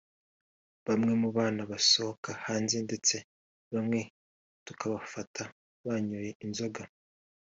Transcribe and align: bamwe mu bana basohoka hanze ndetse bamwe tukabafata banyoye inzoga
bamwe 0.87 1.13
mu 1.21 1.29
bana 1.37 1.61
basohoka 1.71 2.29
hanze 2.45 2.77
ndetse 2.87 3.15
bamwe 3.73 3.99
tukabafata 4.65 5.41
banyoye 5.85 6.31
inzoga 6.45 6.81